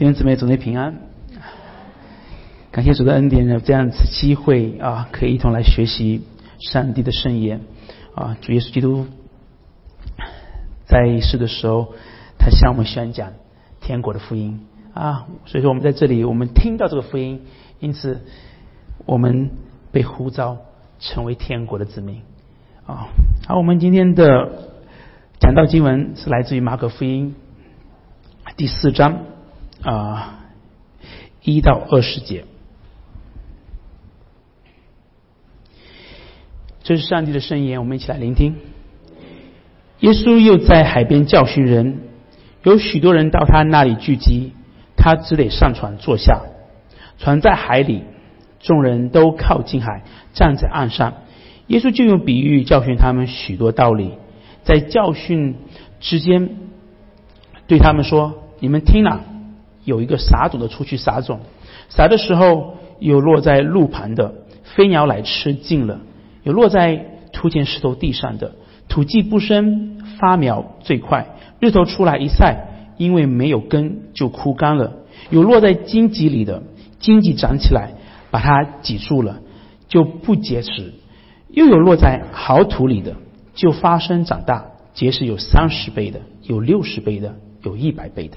[0.00, 0.98] 弟兄姊妹，主内平安。
[2.72, 6.22] 感谢主的恩典，有这样子机会啊，可以一同来学习
[6.58, 7.60] 上帝的圣言
[8.14, 8.34] 啊。
[8.40, 9.08] 主耶稣基督
[10.86, 11.92] 在世的时候，
[12.38, 13.34] 他向我们宣讲
[13.82, 15.26] 天国的福音啊。
[15.44, 17.42] 所以说，我们在这里，我们听到这个福音，
[17.78, 18.22] 因此
[19.04, 19.50] 我们
[19.92, 20.56] 被呼召
[20.98, 22.22] 成为天国的子民
[22.86, 23.08] 啊。
[23.46, 24.70] 好，我们今天的
[25.38, 27.34] 讲道经文是来自于马可福音
[28.56, 29.24] 第四章。
[29.82, 30.40] 啊，
[31.42, 32.44] 一到二十节，
[36.82, 38.56] 这是上帝的圣言，我们一起来聆听。
[40.00, 42.00] 耶稣又在海边教训人，
[42.62, 44.52] 有许多人到他那里聚集，
[44.96, 46.42] 他只得上船坐下。
[47.18, 48.02] 船在海里，
[48.60, 51.14] 众人都靠近海，站在岸上。
[51.66, 54.14] 耶稣就用比喻教训他们许多道理，
[54.64, 55.56] 在教训
[56.00, 56.56] 之间
[57.66, 59.24] 对他们说：“你们听了。”
[59.84, 61.40] 有一个撒种的出去撒种，
[61.88, 66.00] 撒的时候有落在路旁的，飞鸟来吃尽了；
[66.42, 68.52] 有落在土前石头地上的，
[68.88, 72.66] 土既不生，发苗最快，日头出来一晒，
[72.98, 74.92] 因为没有根就枯干了；
[75.30, 76.62] 有落在荆棘里的，
[76.98, 77.92] 荆棘长起来
[78.30, 79.40] 把它挤住了，
[79.88, 80.92] 就不结实；
[81.48, 83.16] 又有落在好土里的，
[83.54, 88.36] 就发生长大，结实有三十倍的，有六十倍的，有一百倍的。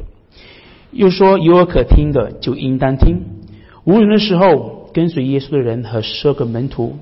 [0.94, 3.22] 又说有耳可听的就应当听。
[3.84, 6.98] 无人的时候，跟随耶稣的人和十二个门徒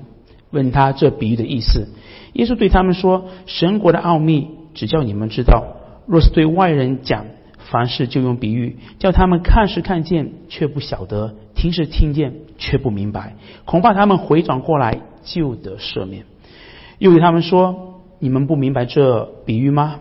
[0.50, 1.88] 问他这比喻的意思。
[2.32, 5.64] 耶稣对他们说：“神国的奥秘只叫你们知道。
[6.06, 7.26] 若是对外人讲，
[7.58, 13.36] 凡事就用比喻，叫他们看是看见，却不晓得；听是听见，却不明白。
[13.64, 16.24] 恐怕他们回转过来就得赦免。”
[16.98, 20.00] 又对他们说：“你们不明白这比喻吗？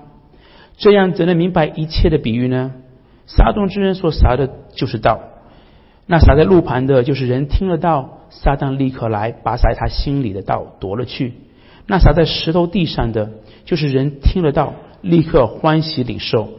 [0.77, 2.73] 这样怎能明白一切的比喻呢？”
[3.27, 5.19] 撒种之人所撒的就是道，
[6.05, 11.31] 那撒在路旁的，就是人听了道，撒旦立刻来把撒在他心里的道夺了去；
[11.87, 13.31] 那撒在石头地上的，
[13.63, 16.49] 就是人听了道，立刻欢喜领受，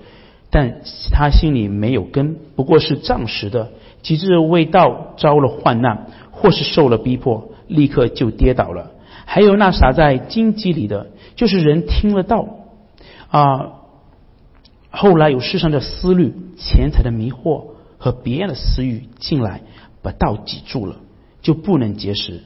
[0.51, 3.69] 但他心里没有根，不过是暂时的，
[4.01, 8.93] 及至为道遭了患难，或是受了逼迫，立刻就跌倒了。
[9.27, 12.47] 还有那撒在荆棘里的，就是人听了道，
[13.29, 13.82] 啊。
[14.93, 19.63] 后来有世上的思虑、钱财的迷惑和别样的私欲进来，
[20.03, 20.97] 把道挤住了，
[21.41, 22.43] 就不能结实。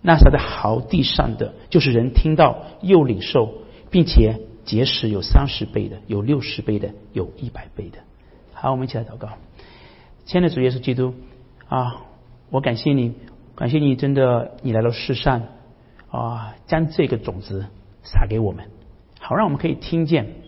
[0.00, 3.52] 那撒在好地上的，就是人听到又领受，
[3.90, 7.98] 并且结实有三十倍的，有六十倍的，有一百倍的。
[8.54, 9.28] 好，我们一起来祷告。
[10.24, 11.14] 亲爱的主耶稣基督
[11.68, 12.02] 啊，
[12.50, 13.12] 我感谢你，
[13.54, 15.42] 感谢你，真的你来到世上
[16.10, 17.66] 啊，将这个种子
[18.02, 18.70] 撒给我们，
[19.20, 20.43] 好让我们可以听见。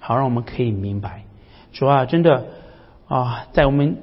[0.00, 1.24] 好，让我们可以明白，
[1.72, 2.46] 主啊，真的
[3.06, 3.98] 啊，在我们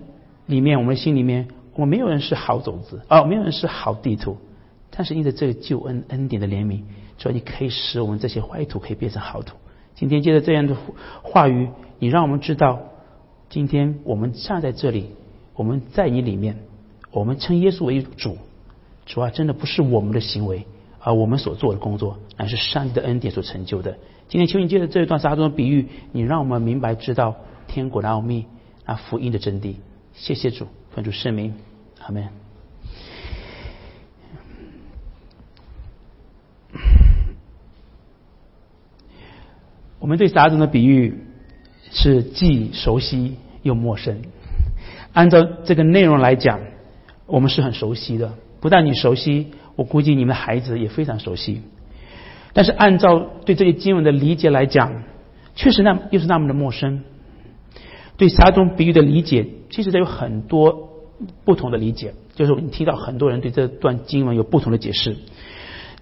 [0.45, 4.37] 里面，我们心里面，我们没有人是好种子，啊，没有人是好地图，
[4.91, 6.83] 但是因着这个救恩恩典的怜悯，
[7.17, 9.57] 主啊，你可以使我们这些坏土可以变成好土。
[9.95, 10.77] 今天借着这样的
[11.23, 12.79] 话语，你让我们知道，
[13.49, 15.15] 今天我们站在这里，
[15.55, 16.59] 我们在你里面，
[17.11, 18.37] 我们称耶稣为主，
[19.07, 20.67] 主啊，真的不是我们的行为，
[20.99, 23.97] 而我们所做的工作，乃是上帝的恩典所成就的。
[24.27, 27.35] 今天求你借着这一段撒种的比喻，你让我们明白知道
[27.67, 28.45] 天国的奥秘
[28.83, 29.75] 啊，福音的真谛。
[30.13, 31.53] 谢谢主，奉主圣名，
[31.99, 32.27] 阿门。
[39.99, 41.23] 我们对撒种的比喻
[41.91, 44.21] 是既熟悉又陌生。
[45.13, 46.59] 按照这个内容来讲，
[47.25, 48.33] 我们是很熟悉的。
[48.59, 51.61] 不但你熟悉，我估计你们的孩子也非常熟悉。
[52.57, 55.03] 但是按照对这些经文的理解来讲，
[55.53, 57.03] 确实那又是那么的陌生。
[58.17, 60.89] 对撒种比喻的理解，其实它有很多
[61.45, 62.15] 不同的理解。
[62.33, 65.17] 就是你听到很多人对这段经文有不同的解释。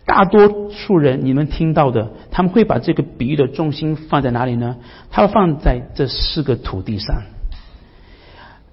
[0.05, 4.77] 大多数人你们听到的，他们会把这个比喻的重心放在哪里呢？
[5.11, 7.17] 他会放在这四个土地上，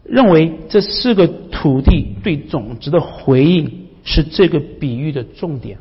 [0.05, 5.79] 认为这四个土地对种子的回应是这个比喻的重点。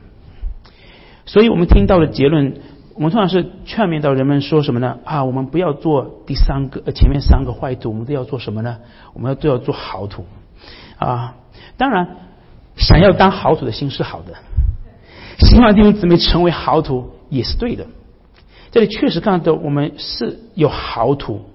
[1.31, 2.56] 所以我们听到的结论，
[2.94, 5.00] 我们通常是劝勉到人们说什么呢？
[5.06, 8.80] 啊，我们不要做第三个，呃，前面三个坏土，我们都要做什么呢？
[9.13, 10.25] 我们要都要做好土
[10.98, 11.38] 啊！
[11.78, 12.18] 当然，
[12.75, 14.33] 想要当好土的心是好的，
[15.39, 17.86] 希望弟兄姊妹成为好土也是对的。
[18.72, 21.45] 这里确实看到我们是有好土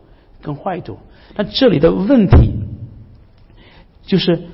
[0.41, 0.97] 跟坏土，
[1.35, 2.55] 但这里的问题
[4.07, 4.45] 就是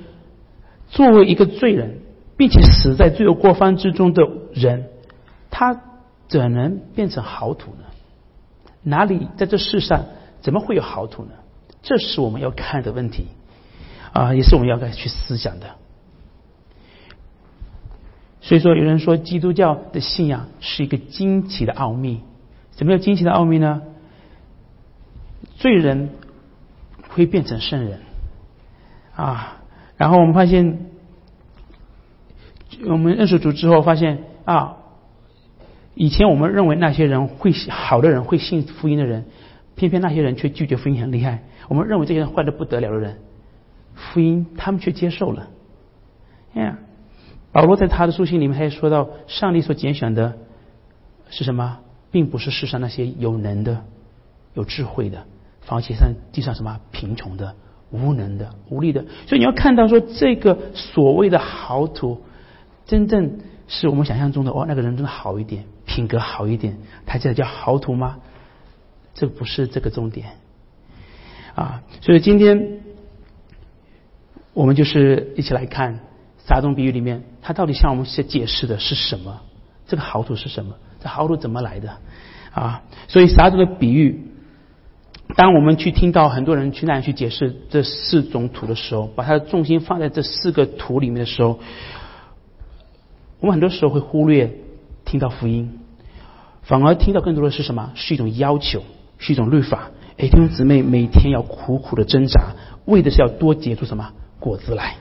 [0.89, 2.01] 作为一个罪人，
[2.37, 4.87] 并且死在罪恶过犯之中的人。
[5.53, 5.81] 他
[6.27, 7.85] 怎能变成好土呢？
[8.83, 10.07] 哪里在这世上
[10.41, 11.31] 怎么会有好土呢？
[11.83, 13.27] 这是我们要看的问题
[14.13, 15.67] 啊，也是我们要该去思想的。
[18.41, 22.23] 所以说，有人说基督教的信仰是一个惊奇的奥秘。
[22.77, 23.83] 什么叫惊奇的奥秘呢？
[25.57, 26.11] 罪人
[27.11, 28.01] 会变成圣人
[29.15, 29.59] 啊！
[29.97, 30.87] 然后我们发现，
[32.87, 34.79] 我们认识主之后，发现啊，
[35.95, 39.27] 以前我们认为那些人会好的人会信福音的人，
[39.75, 41.43] 偏偏那些人却拒绝福音很厉害。
[41.69, 43.19] 我们认为这些人坏的不得了的人，
[43.95, 45.49] 福音他们却接受了。
[46.55, 46.79] 呀，
[47.53, 50.39] 保罗在他的书信里面，他也说到，上帝所拣选的
[51.31, 51.79] 是什么？
[52.11, 53.85] 并不是世上那些有能的、
[54.53, 55.25] 有智慧的，
[55.63, 57.55] 反而其上地上什么贫穷的、
[57.91, 59.07] 无能的、无力的。
[59.27, 62.21] 所以你要看到说，这个所谓的好土，
[62.85, 68.17] 真正是我们想象中的哦，那个人真的好一点，品格好一点，他这叫好土吗？
[69.13, 70.27] 这不是这个重点
[71.55, 71.83] 啊。
[72.01, 72.81] 所以今天
[74.55, 76.01] 我们就是一起来看
[76.39, 79.43] 撒种比喻里面，他到底向我们解解释的是什么？
[79.87, 80.77] 这个好土是什么？
[81.03, 81.99] 这好土怎么来的
[82.53, 82.83] 啊？
[83.07, 84.33] 所以撒种的比喻，
[85.37, 91.61] 当我们去听到很多人去那样去解释这四种土的时候，把它的重心放在这四个土里面的时候，
[93.41, 94.55] 我们很多时候会忽略
[95.05, 95.81] 听到福音，
[96.63, 97.93] 反而听到更多的是什么？
[97.95, 98.83] 是一种要求，
[99.19, 99.91] 是一种律法。
[100.17, 102.55] 哎，弟兄姊妹每天要苦苦的挣扎，
[102.85, 104.97] 为的是要多结出什么果子来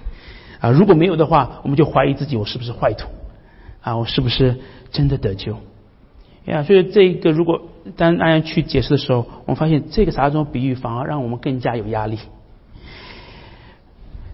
[0.60, 0.72] 啊？
[0.72, 3.10] 如果没有的话，我们就怀疑自己，我是不是坏土
[3.81, 3.98] 啊？
[3.98, 4.58] 我是不是
[4.92, 5.58] 真的得救？
[6.46, 7.62] 呀，所以这个如果
[7.96, 12.18] 当大家去解释的时候，我们发现这个撒种比喻反而让我们更加有压力。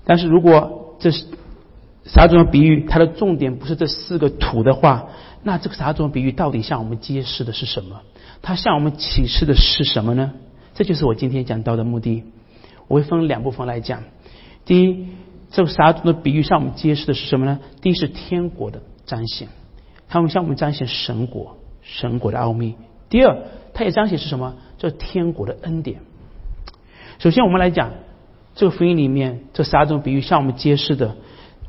[0.06, 1.26] 但是如果这是
[2.08, 5.08] 撒种比喻，它的重点不是这四个土的话，
[5.44, 8.02] 那这个撒种比喻到底向我们揭示的是什么？
[8.42, 10.34] 它向我们启示的是什么呢？
[10.74, 12.24] 这就是我今天讲到的目的。
[12.88, 14.04] 我会分两部分来讲。
[14.64, 15.08] 第一，
[15.52, 17.60] 这个撒种的比喻向我们揭示的是什么呢？
[17.82, 19.50] 第一是天国的彰显，
[20.08, 21.58] 他们向我们彰显神国。
[21.82, 22.76] 神国的奥秘。
[23.10, 23.38] 第二，
[23.74, 24.56] 它也彰显是什么？
[24.78, 26.02] 这天国的恩典。
[27.20, 27.92] 首先，我们来讲
[28.56, 31.16] 这个福音里面这三种比喻向我们揭示的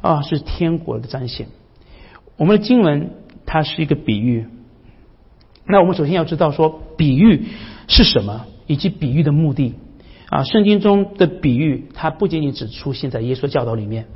[0.01, 1.49] 啊，是天国的彰显。
[2.37, 3.11] 我们的经文
[3.47, 4.47] 它是一个比喻。
[5.67, 7.47] 那我们首先要知道说比喻
[7.89, 9.75] 是什么，以及比喻的目的
[10.31, 10.45] 啊。
[10.45, 14.07] 圣经中的比喻，它不仅仅只出现在耶稣教导里面，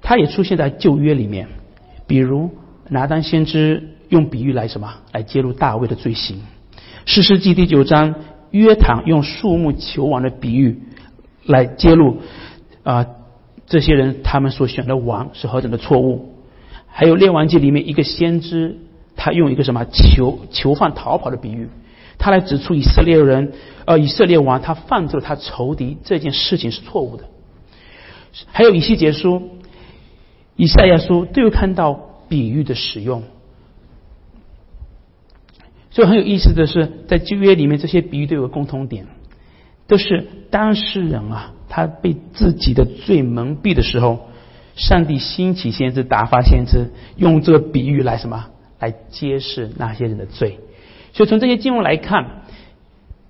[0.00, 1.48] 它也出现在旧约里面，
[2.06, 2.50] 比如
[2.88, 3.88] 拿单先知。
[4.12, 4.92] 用比喻来什么？
[5.10, 6.42] 来揭露大卫的罪行。
[7.06, 8.14] 诗诗记第九章，
[8.50, 10.82] 约坦用树木求王的比喻
[11.46, 12.18] 来揭露
[12.82, 13.06] 啊，
[13.72, 16.34] 这些人他们所选的王是何等的错误。
[16.86, 18.76] 还有列王记里面一个先知，
[19.16, 21.70] 他用一个什么囚囚犯逃跑的比喻，
[22.18, 23.54] 他来指出以色列人
[23.86, 27.24] 呃以色列王他犯罪了他仇敌这件事情是错误的。
[28.48, 29.42] 还有以西结书、
[30.54, 31.98] 以赛亚书都有看到
[32.28, 33.22] 比喻的使用。
[35.92, 39.06] 所以很有意思的是，在旧约里面，这些比喻都有共同点，
[39.86, 44.28] 都是当事人啊，他被自己的罪蒙蔽的时候，
[44.76, 50.58] 上帝兴起先知打发先知，用这个比喻来什么，来揭示那些人的罪。
[51.14, 52.42] 所以从这些经文来看，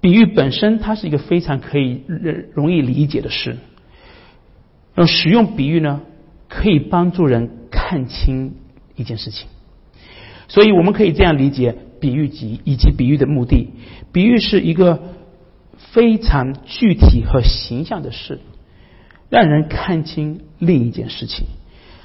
[0.00, 2.02] 比喻本身它是一个非常可以
[2.52, 3.58] 容易理解的事。
[4.96, 6.00] 那使用比喻呢，
[6.48, 8.56] 可以帮助人看清
[8.96, 9.46] 一件事情。
[10.48, 11.76] 所以我们可以这样理解。
[12.02, 13.68] 比喻及以及比喻的目的，
[14.10, 15.00] 比喻是一个
[15.90, 18.40] 非常具体和形象的事，
[19.28, 21.46] 让人看清另一件事情，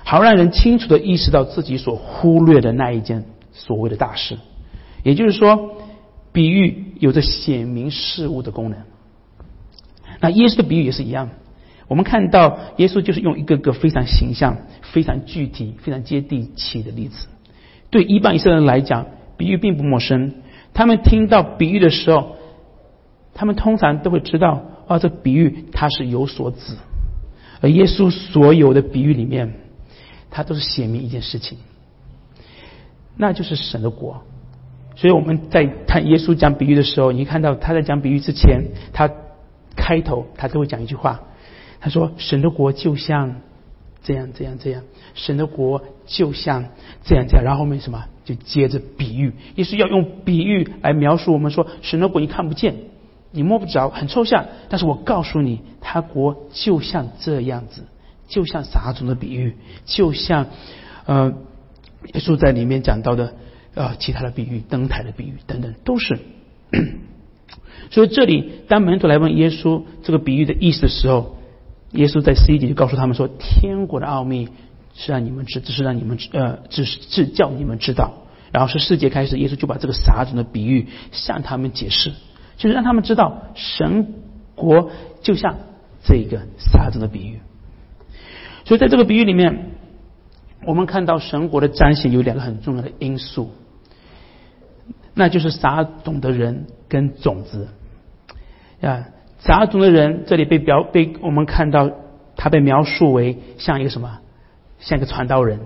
[0.04, 4.38] 好让人清楚的意识到自己所忽略的那一件所谓的大事。
[5.04, 5.78] 也就是说，
[6.34, 8.80] 比喻有着显明事物的功能。
[10.20, 11.30] 那耶稣的比喻也是一样，
[11.88, 17.28] 我们看到耶稣就是用一个个非常形象、非常具体、非常接地气的例子，
[17.90, 19.06] 对一般以色列人来讲。
[19.38, 20.34] 比喻并不陌生，
[20.74, 22.37] 他们听到比喻的时候，
[23.38, 26.74] 他们通常都会知道，啊，这比喻它是有所指。
[27.62, 29.54] 而耶稣所有的比喻里面，
[30.30, 31.60] 它都是写明一件事情，
[33.16, 34.24] 那就是神的国。
[34.96, 39.10] 所以我们在看耶稣讲比喻的时候，你看到他在讲比喻之前，他
[39.76, 41.22] 开头他都会讲一句话，
[41.80, 43.36] 他说：“神的国就像
[44.02, 44.82] 这样这样这样，
[45.14, 46.66] 神的国就像
[47.04, 48.06] 这样这样。”然后后面什么？
[48.26, 52.76] 就接着比喻，也是要用比喻来描述我们说神的国你看不见，
[53.32, 54.46] 你摸不着，很抽象。
[54.70, 57.84] 但是我告诉你，他国就像这样子，
[58.28, 60.48] 就像撒种的比喻，就像
[61.06, 61.34] 呃
[62.14, 63.34] 耶稣在里面讲到的
[63.76, 66.20] 呃其他的比喻，灯台的比喻等等，都是。
[67.92, 71.38] 所以这里当门徒来问耶稣这个比喻的意思的时候，
[71.92, 74.50] 耶稣在十一节就告诉他们说：“天国的奥秘
[74.94, 82.14] 是让你们知，只是让你们呃，只是是叫你们知道。”然后是四节开始，耶稣就把这个撒种的比喻向他们解释，
[82.58, 84.14] 就是让他们知道神
[84.56, 85.56] 国就像
[86.04, 87.40] 这个撒种的比喻。
[88.66, 89.72] 所以在这个比喻里面，
[90.66, 93.52] 我们看到神国的彰显有两个很重要的因素，
[95.14, 97.70] 那就是撒种的人跟种子。
[98.82, 99.06] 啊，
[99.40, 101.90] 撒种的人这里被表被我们看到，
[102.36, 104.20] 他被描述为像一个什么，
[104.80, 105.62] 像一个传道人、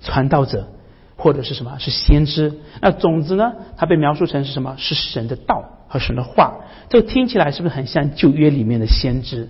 [0.00, 0.68] 传道者，
[1.16, 2.54] 或者是什么是先知。
[2.80, 4.76] 那种子呢，它被描述成是什么？
[4.78, 6.58] 是神的道和神的话。
[6.88, 9.48] 这听起来是不是很像旧约里面的先知？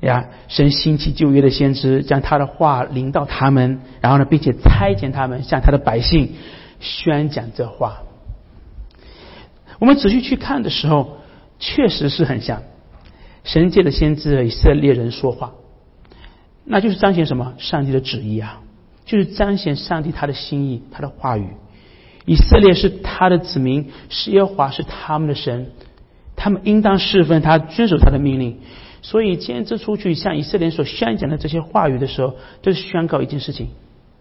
[0.00, 6.34] 呀，神兴起旧约的先知，将他的话临到他们，然后呢，并且差遣他们向他的百姓
[6.80, 7.98] 宣讲这话。
[9.78, 11.18] 我们仔细去看的时候。
[11.60, 12.62] 确实是很像
[13.42, 15.54] 神界的先知以色列人说话，
[16.64, 17.54] 那就是彰显什么？
[17.58, 18.60] 上帝的旨意啊，
[19.04, 21.48] 就是彰显上帝他的心意，他的话语。
[22.28, 25.72] 以色列是他的子民，是耶和华是他们的神，
[26.36, 28.58] 他们应当侍奉他，遵守他的命令。
[29.02, 33.70] 所以，先知出去向以色列所宣讲的这些话语的时候，就是宣告一件事情：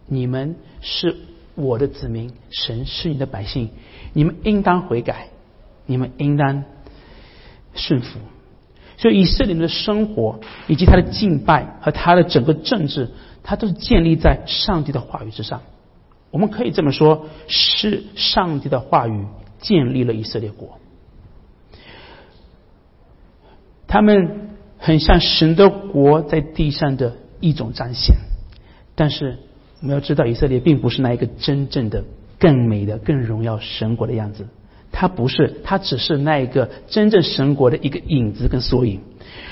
[0.07, 1.15] 你们是
[1.55, 3.69] 我的子民，神是你的百姓，
[4.13, 5.27] 你们应当悔改，
[5.85, 6.63] 你们应当。
[7.79, 8.17] 顺服，
[8.97, 13.11] 所以以色列人的生活以及他的敬拜和他的整个政治，
[13.43, 15.61] 他都是建立在上帝的话语之上。
[16.31, 19.25] 我们可以这么说，是上帝的话语
[19.59, 20.77] 建立了以色列国。
[23.87, 28.15] 他们很像神的国在地上的一种彰显，
[28.95, 29.37] 但是
[29.81, 32.03] 我们要知道，以色列并不是那一个真正的、
[32.37, 34.47] 更美的、更荣耀神国的样子。
[34.91, 38.99] 它不是，它只是那一个真正神国的一个影子跟缩影。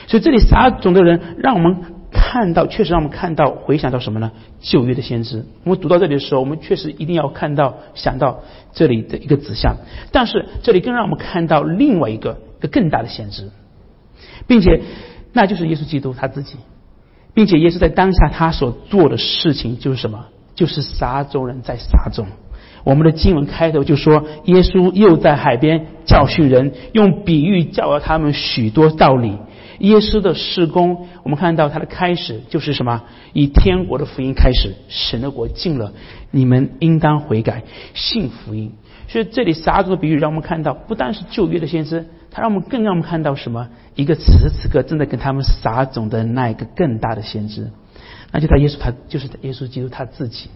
[0.07, 1.77] 所以这里撒种的人，让我们
[2.15, 4.31] 看到，确实让我们看到，回想到什么呢？
[4.61, 5.45] 旧约的先知。
[5.65, 8.39] 我们读到这里的时候，我们确实一定要看到、想到
[8.73, 9.75] 这里的一个指向。
[10.11, 13.51] 但是这里更让我们看到另外一个、一个更大的先知，
[14.47, 14.81] 并且
[15.33, 16.55] 那就是耶稣基督他自己，
[17.33, 20.25] 并且耶稣在当下他所做的事情就是什么？
[20.55, 22.25] 就是撒种人在撒种。
[22.85, 29.37] 我们的经文开头就说，耶稣又在海边教训人，用比喻教导他们许多道理。
[29.79, 33.03] 耶稣的施工，我们看到他的开始就是什么？
[33.33, 35.93] 以天国的福音开始，神的国进了，
[36.31, 37.63] 你们应当悔改，
[37.93, 38.71] 信福音。
[39.07, 43.69] 所以这里撒种的比喻让我们看到，不单是旧约的先知，他让我们更让我们看到什么？
[43.95, 47.71] 一个此时此刻正在跟他们撒种的那一个更大的先知，
[48.31, 50.49] 那就他耶稣，他就是耶稣基督他自己。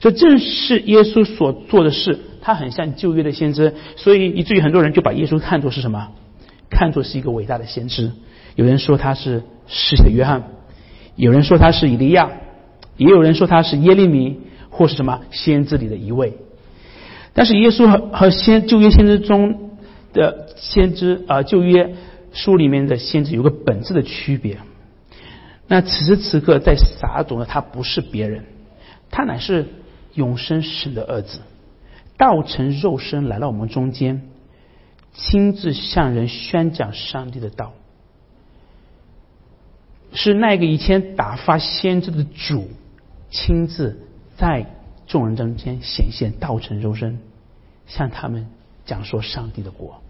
[0.00, 6.08] 所以正是耶稣所做的事，他很像旧约的先知，所以以至于很多人就把耶稣看作是什么？
[6.70, 8.12] 看作是一个伟大的先知。
[8.54, 10.44] 有人说他是施洗的约翰，
[11.16, 12.30] 有人说他是以利亚，
[12.96, 14.40] 也有人说他是耶利米
[14.70, 16.38] 或是什么先知里的一位。
[17.32, 19.70] 但是耶稣和和先旧约先知中
[20.12, 21.94] 的先知啊，旧约
[22.32, 24.58] 书里面的先知有个本质的区别。
[25.68, 28.44] 那此时此刻在撒种的他不是别人，
[29.10, 29.66] 他乃是。
[30.12, 31.38] 永生神的儿子，
[32.16, 34.22] 道成肉身来到我们中间，
[35.12, 37.74] 亲自向人宣讲上帝的道，
[40.12, 42.68] 是那个以前打发先知的主，
[43.30, 44.00] 亲自
[44.36, 44.66] 在
[45.06, 47.18] 众人中间显现，道成肉身，
[47.86, 48.46] 向他们
[48.84, 50.00] 讲说上帝的国。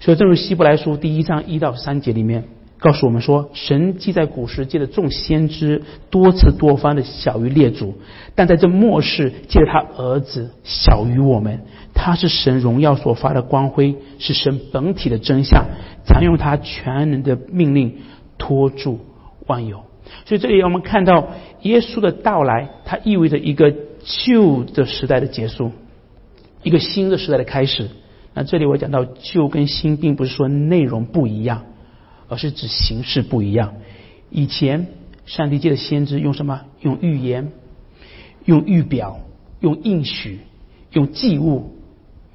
[0.00, 2.44] 所以，正如希伯来书第一章一到三节里面。
[2.80, 7.98] 告诉我们说，神既在古时借的众先知多次多方的小于列祖，
[8.36, 11.62] 但在这末世借着他儿子小于我们。
[11.92, 15.66] 他是神荣耀所发的光辉，是神本体的真相，
[16.06, 17.96] 常用他全能的命令
[18.38, 19.00] 托住
[19.46, 19.84] 万有。
[20.24, 21.28] 所以这里我们看到
[21.62, 25.72] 耶稣的到来，它意味着一个旧的时代的结束，
[26.62, 27.90] 一个新的时代的开始。
[28.34, 31.64] 那这里我讲到旧跟新，并不是说内容不一样。
[32.30, 33.76] 而是指形式不一样。
[34.28, 34.88] 以前
[35.24, 36.60] 上帝界的先知用什么？
[36.82, 37.52] 用预言、
[38.44, 39.20] 用预表、
[39.60, 40.40] 用应许、
[40.92, 41.72] 用祭物、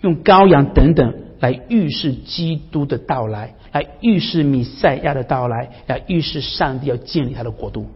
[0.02, 7.88] 用羔羊等等来预示基督的到来，来预示弥赛亚的到来，来预示上帝要建立他的国度。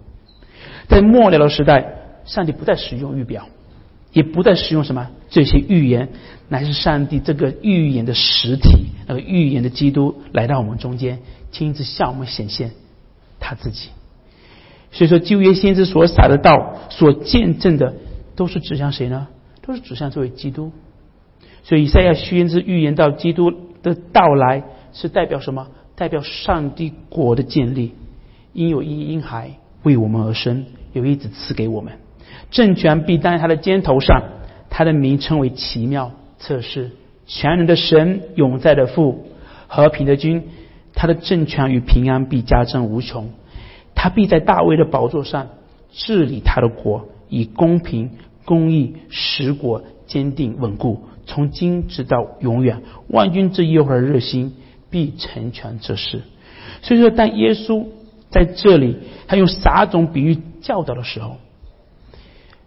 [0.89, 1.93] 在末了的时代，
[2.25, 3.47] 上帝不再使用预表，
[4.11, 6.09] 也不再使用什么这些预言，
[6.49, 11.19] 乃是上帝这个预言的实体，那个预言的基督来到我们中间。
[11.49, 12.71] 亲自向我们显现
[13.39, 13.89] 他自己，
[14.91, 17.93] 所以说旧约先知所撒的道，所见证的，
[18.35, 19.27] 都是指向谁呢？
[19.65, 20.73] 都是指向这位基督。
[21.63, 24.65] 所以以赛亚先知预言到基督的到来，
[24.99, 25.67] 是代表什么？
[25.95, 27.93] 代表上帝国的建立。
[28.53, 29.51] 因有一婴孩
[29.83, 31.93] 为我们而生，有一子赐给我们，
[32.49, 34.23] 政权必担在他的肩头上。
[34.69, 36.89] 他的名称为奇妙、测试、
[37.27, 39.27] 全能的神、永在的父、
[39.67, 40.43] 和平的君。
[40.95, 43.29] 他的政权与平安必加增无穷。
[43.93, 45.49] 他必在大卫的宝座上
[45.91, 48.09] 治理他的国，以公平、
[48.45, 52.81] 公义、实国坚定稳固，从今直到永远。
[53.09, 54.55] 万军之耶和华的热心
[54.89, 56.21] 必成全这事。
[56.81, 57.85] 所以说，当耶稣
[58.29, 61.37] 在这里，他用撒种比喻教导的时候，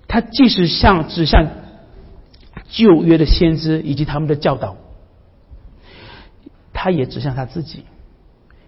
[0.09, 1.49] 他既是向指向
[2.69, 4.77] 旧约的先知以及他们的教导，
[6.73, 7.85] 他也指向他自己。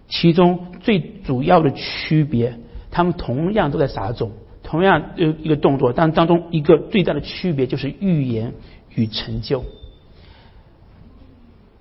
[0.07, 2.59] 其中最主要的区别，
[2.91, 4.31] 他们同样都在撒种，
[4.61, 8.53] 同样有一个动作，但当中一个最大的区别就是预言
[8.93, 9.65] 与成就。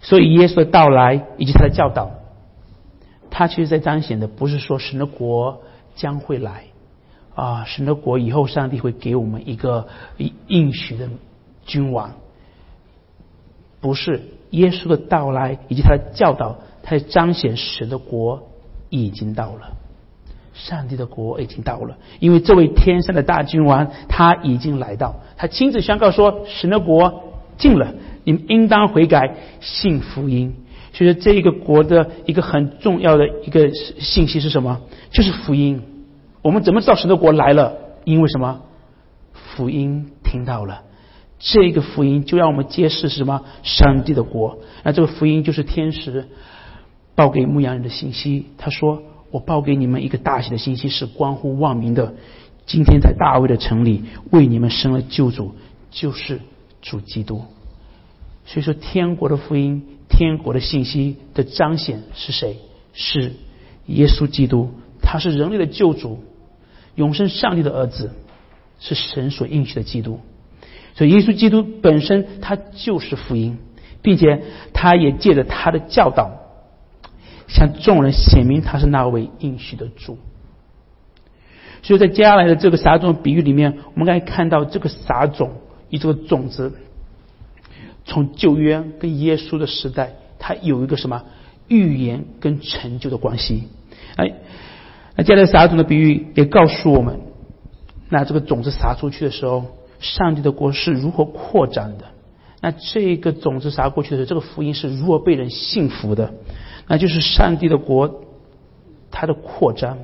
[0.02, 2.10] 所以耶稣的到来以及他的教导，
[3.30, 5.62] 他其实在彰显的不是说神的国
[5.94, 6.64] 将会来
[7.34, 9.88] 啊，神的国以后上帝会给我们一个
[10.48, 11.08] 应许的
[11.64, 12.12] 君王，
[13.80, 16.58] 不是耶稣的到来以及他的教导。
[16.84, 18.42] 他彰显神的国
[18.90, 19.76] 已经到了，
[20.52, 27.22] 上帝的国已经到了，因为这位天上的大君王他已经来到，他亲自宣告说神的国
[27.62, 30.54] 信了，你们应当悔改信福音。
[30.92, 34.80] 所以说，这个国的一个很重要的一个信息是什么？
[35.10, 35.80] 就是福音。
[36.42, 37.74] 我们怎么知道神的国来了？
[38.04, 38.62] 因为什么？
[39.32, 40.82] 福音听到了。
[41.38, 43.42] 这个福音就让我们揭示是什么？
[43.62, 44.58] 上帝的国。
[44.82, 46.26] 那这个福音就是天使。
[47.14, 52.14] 报给牧羊人的信息，他说：“我报给你们一个大喜的信息，是关乎万民的。
[52.64, 55.54] 今天在大卫的城里为你们生了救主，
[55.90, 56.40] 就是
[56.82, 57.44] 主基督。
[58.44, 62.58] 所以说，天国的福音、天国的信息的彰显是谁？
[62.92, 63.32] 是
[63.86, 66.22] 耶稣基督，他是人类的救主，
[66.94, 68.10] 永生上帝的儿子，
[68.80, 70.20] 是神所应许的基督。
[70.94, 73.56] 所以，耶稣基督本身他就是福音，
[74.02, 74.42] 并且
[74.74, 76.38] 他也借着他的教导。”
[77.48, 80.16] 向众人显明他是那位应许的主，
[81.82, 85.52] 所以在接下来的这个撒种比喻里面，我们可以看到这个撒种
[85.92, 86.72] 你这个种子，
[88.06, 91.22] 从旧约跟耶稣的时代，它有一个什么
[91.68, 93.64] 预言跟成就的关系。
[94.16, 94.32] 哎，
[95.16, 97.20] 那接下来撒种的比喻也告诉我们，
[98.08, 99.66] 那这个种子撒出去的时候，
[100.00, 102.06] 上帝的国是如何扩展的？
[102.62, 106.32] 那这个种子撒过去的时候，这个福音是如何被人信服的？
[106.88, 108.22] 那就是上帝的国，
[109.10, 109.98] 它的扩张。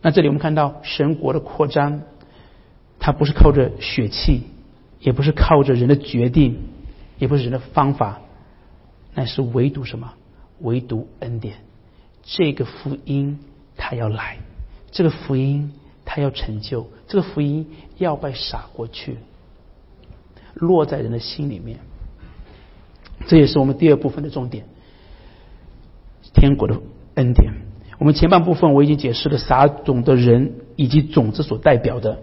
[0.00, 2.02] 那这里我们看到神国的扩张，
[3.04, 4.44] 它不是靠着血气，
[4.98, 6.56] 也不是靠着人的决定，
[7.18, 8.22] 也不是人的方法，
[9.12, 10.14] 那是唯独什么？
[10.60, 11.56] 唯独恩典。
[12.22, 13.40] 这个福音
[13.76, 14.38] 它要来，
[14.90, 15.74] 这个福音
[16.06, 17.66] 它要成就，这个福音
[17.98, 19.18] 要被撒过去，
[20.54, 21.80] 落在人的心里面。
[23.26, 24.64] 这也是我们第二部分的重点，
[26.32, 26.80] 天国的
[27.16, 27.52] 恩典。
[27.98, 32.22] 我们前半部分我已经解释了撒种的人以及种子所代表的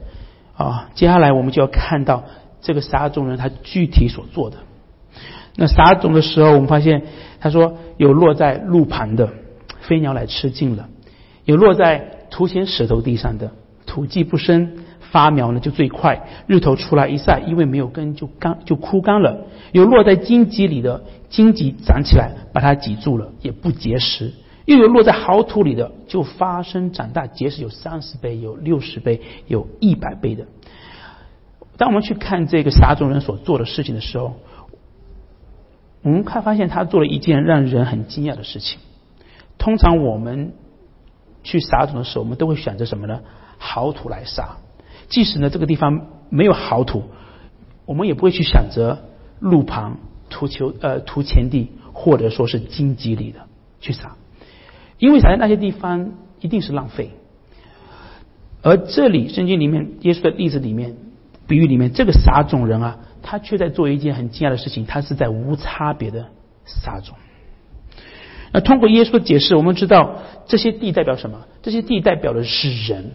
[0.63, 2.23] 啊，接下来我们就要看到
[2.61, 4.57] 这个撒种人他具体所做的。
[5.55, 7.03] 那撒种的时候，我们发现
[7.39, 9.29] 他说有落在路旁的，
[9.81, 10.85] 飞鸟来吃尽了；
[11.45, 13.51] 有落在土浅石头地上的，
[13.85, 14.85] 土既不深。
[15.11, 19.45] 发苗呢就最快，日头出来一晒，因为没有根就干就枯干了。
[19.73, 24.27] 有落在荆棘里的，荆棘长起来把它挤住了，也不结实；
[24.71, 30.45] 又有落在好土里的，就发生长大结实，有三十倍，有六十倍，有一百倍的。
[31.77, 34.35] 当我们去看这个撒种人所做的事情的时候，
[36.03, 38.79] 我们看发现他做了一件让人很惊讶的事情。
[39.57, 40.53] 通常我们
[41.43, 43.21] 去撒种的时候，我们都会选择什么呢？
[43.57, 44.57] 好土来撒。
[45.09, 47.03] 即使呢这个地方没有好土，
[47.85, 48.99] 我们也不会去选择
[49.39, 49.97] 路旁
[50.29, 53.39] 土球呃土前地或者说是荆棘里的
[53.79, 54.15] 去撒，
[55.01, 57.09] 因为撒在那些地方一定是浪费。
[58.61, 60.95] 而这里圣经里面耶稣的例子里面
[61.47, 66.27] 比喻里面这个撒种人啊，他却在做一件很惊讶的事情，他是在无差别的
[66.65, 67.15] 撒种。
[68.53, 71.47] 那通过耶稣的解释，我们知道这些地代表什么？
[71.63, 73.11] 这些地代表的是人。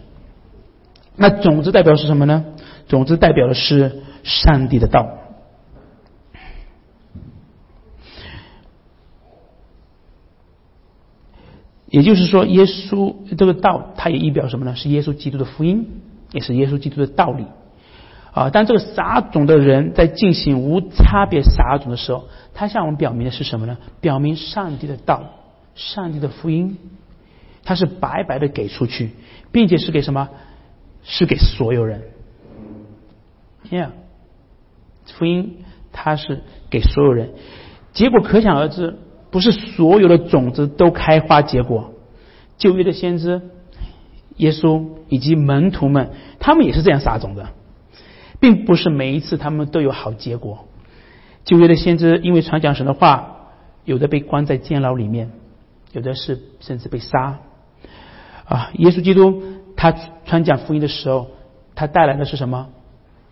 [1.15, 2.43] 那种子代表是什么呢？
[2.89, 5.07] 种子代表的是上帝的道，
[11.89, 14.75] 也就是说，耶稣这个道，它也意表什么呢？
[14.75, 17.45] 是耶稣基督的福音，也是耶稣基督的道理。
[18.33, 23.77] 啊，当这个撒种的人在进行无差别撒种的时候，他向我们表明的是什么呢？
[23.99, 25.23] 表明上帝的道，
[25.75, 26.77] 上帝的福音，
[27.63, 29.11] 他是白白的给出去，
[29.51, 30.29] 并且是给什么？
[31.03, 32.01] 是给所有人。
[33.71, 33.89] Yeah，
[35.05, 37.31] 福音它是给所有人，
[37.91, 38.97] 结果可想而知，
[39.31, 41.93] 不是所有的种子都开花结果。
[42.57, 43.41] 旧约的先知
[44.37, 47.49] 耶稣以及门徒们，他们也是这样撒种的。
[48.39, 50.65] 并不是每一次他们都有好结果。
[51.43, 53.49] 旧约的先知因为传讲神的话，
[53.83, 55.31] 有的被关在监牢里面，
[55.91, 57.39] 有的是甚至被杀。
[58.45, 59.41] 啊，耶稣基督
[59.75, 59.91] 他
[60.25, 61.27] 传讲福音的时候，
[61.73, 62.69] 他带来的是什么？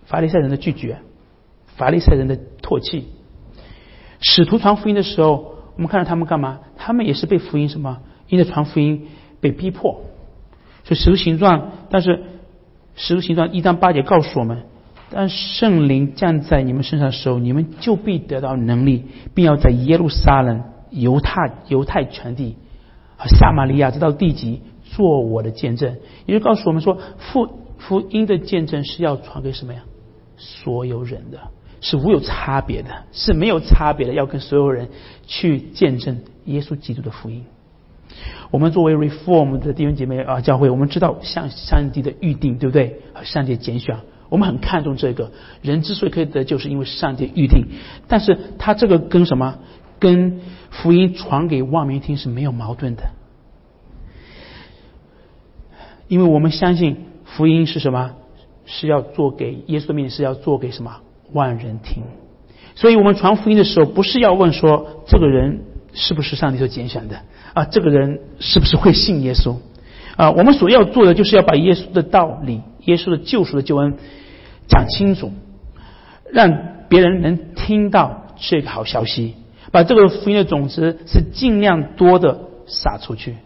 [0.06, 0.98] 法利赛人的拒绝，
[1.78, 3.08] 法利赛人的唾弃。
[4.22, 6.60] 使徒传福音的时候，我们看到他们干嘛？
[6.78, 8.00] 他们也是被福音什么？
[8.28, 9.08] 因为传福音
[9.42, 10.02] 被逼迫。
[10.84, 12.24] 所以使徒行传，但是
[12.96, 14.64] 使徒行传一章八节告诉我们。
[15.12, 22.58] 当圣灵降在你们身上的时候，你们就必得到能力，并要在耶路撒冷、犹太、犹太全地
[23.16, 25.98] 和撒玛利亚直到地极做我的见证。
[26.26, 29.84] 也就告诉我们说，福福音的见证是要传给什么呀？
[30.38, 31.38] 所有人的，
[31.82, 34.90] 是无有差别的，是没有差别的，要跟所有人
[35.28, 37.46] 去见证耶稣基督的福音。
[38.52, 43.02] 我们作为 Reform 的弟兄姐妹啊，教会，我们知道上上帝的预定，对不对？
[43.14, 43.98] 和上帝的拣选。
[44.30, 47.66] 我们很看重这个人之所以可以得救，是因为上帝预定。
[48.08, 49.60] 但是他这个跟什么？
[50.00, 53.12] 跟福音传给万民听是没有矛盾的。
[56.08, 58.14] 因为我们相信福音是什么？
[58.66, 61.02] 是要做给耶稣的命，是要做给什么
[61.34, 62.04] 万人听。
[62.76, 65.62] 所以我们传福音的时候，不是要问说这个人
[65.94, 67.22] 是不是上帝所拣选的
[67.54, 67.66] 啊？
[67.66, 69.56] 这个人是不是会信耶稣
[70.18, 70.32] 啊？
[70.32, 72.62] 我们所要做的，就是要把耶稣的道理。
[72.82, 73.98] 耶稣的救赎的救恩
[74.68, 75.32] 讲清楚，
[76.32, 79.34] 让别人能听到这个好消息，
[79.72, 83.38] 把这个福音的种子是尽量多的撒出去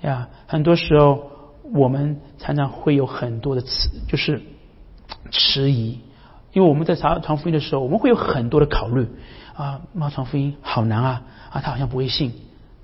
[0.00, 0.28] 呀。
[0.46, 1.30] 很多时候
[1.74, 4.40] 我们常常会有很多的迟，就是
[5.30, 5.98] 迟疑，
[6.52, 9.08] 因为我们在传传福音的时候，我们会有很多的考虑
[9.54, 12.32] 啊，冒传福音好难啊啊，他好像不会信，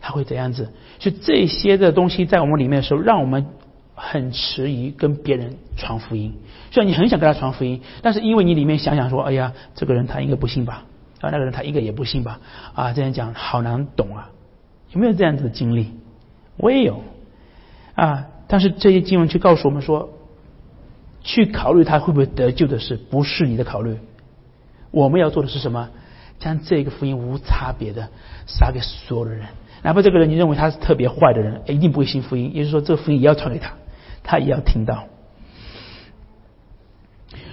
[0.01, 0.73] 他会怎样子？
[0.99, 3.47] 就这些的东西在我们里面的时候，让我们。
[3.99, 6.35] 很迟疑跟别人传福音，
[6.71, 10.85] 虽然你很想跟他传福音，但是因为你里面想想说，哎呀，这个人他应该不信吧？
[11.23, 12.39] 啊，那个人他应该也不信吧？
[12.75, 14.29] 啊，这样讲好难懂啊！
[14.93, 15.93] 有没有这样子的经历？
[16.59, 17.05] 我也有
[17.95, 18.27] 啊。
[18.49, 20.11] 但是这些经文却告诉我们说，
[21.27, 23.99] 去考虑他会不会得救的事，不是你的考虑。
[24.91, 25.91] 我们要做的是什么？
[26.39, 28.09] 将这个福音无差别的
[28.47, 29.49] 撒给所有的人，
[29.83, 32.53] 哪怕这个人你认为他是特别坏的人，一定不会信福音。
[32.55, 33.73] 也就是说，这个福音也要传给他。
[34.29, 35.05] 他也要听到，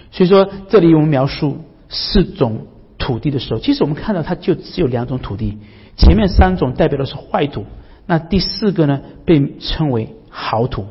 [0.09, 2.65] 所以说这里我们描述四种
[2.97, 5.59] 土地的时候，其实我们看到它就只有两种土地，
[5.95, 7.67] 前面三种代表的是坏土，
[8.07, 10.87] 那第四个呢被称为好土，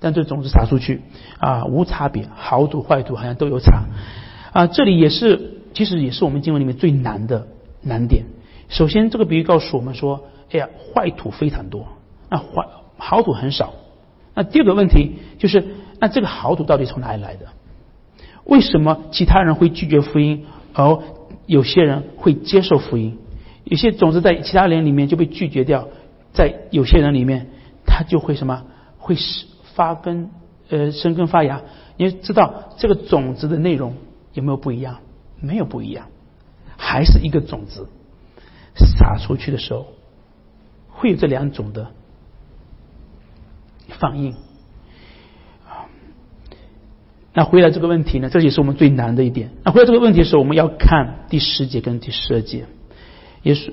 [0.00, 1.02] 但这种子撒出去
[1.38, 3.84] 啊无差别，好土坏土好像都有差
[4.52, 7.48] 啊，这里也是其实也是我们经文里面最难的
[7.82, 8.24] 难点。
[8.68, 11.86] 首先这个比喻告诉我们说，哎呀坏土非常多，
[12.30, 13.74] 那坏好土很少。
[14.34, 15.64] 那第二个问题就是，
[15.98, 17.46] 那这个好土到底从哪里来的？
[18.44, 21.00] 为什么其他人会拒绝福音，而
[21.46, 23.18] 有些人会接受福音？
[23.64, 25.88] 有些种子在其他人里面就被拒绝掉，
[26.32, 27.48] 在有些人里面，
[27.84, 28.62] 他就会什么？
[28.96, 29.16] 会
[29.78, 30.30] 发根，
[30.68, 31.62] 呃，生根发芽。
[31.96, 33.94] 你知道这个种子的内容
[34.32, 34.98] 有没有不一样？
[35.40, 36.08] 没有不一样，
[36.76, 37.86] 还是一个种子
[38.74, 39.86] 撒出去的时候，
[40.88, 41.92] 会有这两种的。
[44.00, 44.34] 反应，
[47.32, 48.28] 那回答这个问题呢？
[48.28, 49.50] 这也是我们最难的一点。
[49.64, 52.66] 那回答这个问题的时候，我们要看第十节跟第十二节。
[53.44, 53.72] 耶稣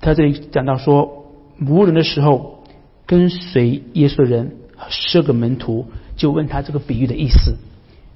[0.00, 1.26] 他这里讲到说，
[1.60, 2.64] 无人的时候，
[3.04, 4.56] 跟随耶稣的人
[4.88, 7.56] 十个门徒就问他这个比喻的意思。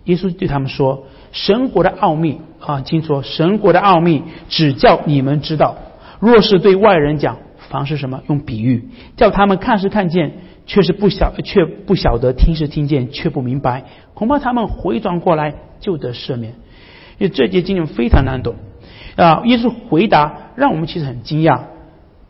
[0.04, 5.76] 耶稣对他们说：“神国的奥秘啊，听说神国的奥秘只叫你们知道。
[6.20, 10.32] 若是对外人讲，凡是什么用比喻，叫他们看是看见。”
[10.68, 16.56] 却是不晓，却不晓得听是听见，却不明白，恐怕他们回转过来就得赦免。
[17.16, 18.56] 因为这节经文非常难懂
[19.16, 19.40] 啊！
[19.46, 21.60] 耶稣回答让我们其实很惊讶。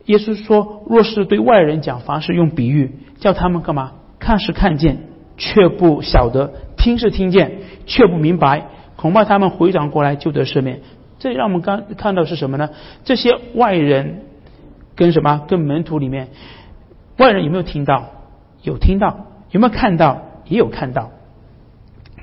[0.05, 3.91] 耶稣说：“若是对外人讲，凡是用比喻，叫他们干嘛？
[4.29, 4.99] 看是看见，
[5.37, 10.81] 却不晓得；听是听见，却不明白，恐怕他们回转过来就得赦免。”
[11.17, 12.69] 这让我们刚看到是什么呢？
[13.03, 14.25] 这些外人
[14.95, 15.45] 跟什么？
[15.47, 16.27] 跟门徒里面，
[17.17, 18.05] 外人有没有听到？
[18.61, 20.21] 有听到，有没有看到？
[20.45, 21.09] 也有看到。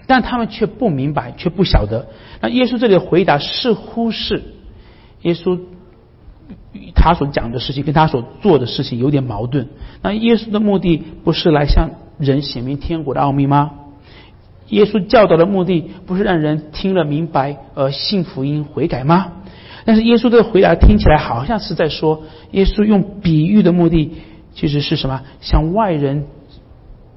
[0.06, 2.06] 但他们却不明白，却不晓得。
[2.40, 4.44] 那耶稣这里的回答似乎是
[5.22, 5.58] 耶稣
[6.94, 9.68] 他所讲的事情跟他所做的事情有点矛盾。
[10.02, 13.72] 那耶稣的目的不是来向人显明天国的奥秘吗？
[14.68, 19.32] 耶稣教导的目的不是让人听了明白而信福音悔改吗？
[19.84, 24.12] 但是耶稣的回答听起来好像是在说，耶稣用比喻的目的
[24.52, 25.22] 其实是什么？
[25.40, 26.24] 向外人，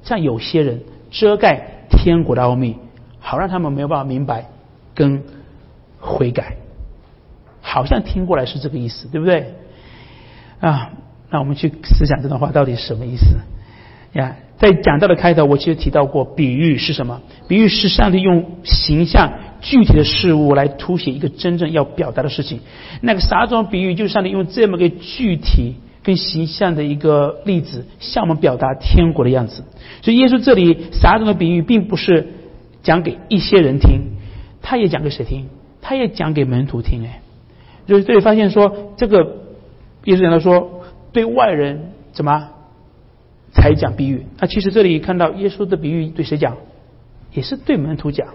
[0.04, 2.76] 向有些人遮盖天国的奥秘，
[3.18, 4.46] 好让他们没有办法明白
[4.94, 5.24] 跟
[5.98, 6.58] 悔改。
[7.72, 9.54] 好像听过来是这个意思，对不对？
[10.60, 10.90] 啊，
[11.30, 13.26] 那我们去思想这段话到底是什么意思
[14.12, 14.36] 呀？
[14.58, 17.22] 在讲到的开头，我其实提到过，比喻是什么？
[17.48, 22.60] 比喻是上帝用形象、具体的事物来凸显一个真正要表达的事情。
[23.00, 29.64] 那个撒种比喻，就是上帝用这么个具体跟形象的一个例子，向我们表达天国的样子。
[30.02, 32.26] 所以耶稣这里撒种的比喻，并不是
[32.82, 34.00] 讲给一些人听，
[34.60, 35.46] 他也讲给谁听？
[35.80, 37.02] 他也讲给门徒听。
[37.04, 37.22] 哎，
[37.86, 39.36] 就是这里发现说，这个
[40.04, 42.48] 耶稣讲到说，对外人怎么？
[43.52, 46.56] 才讲比喻，那其实这里看到耶稣的比喻对谁讲，
[47.34, 48.28] 也是对门徒讲，